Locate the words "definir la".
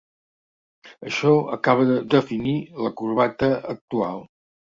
2.15-2.93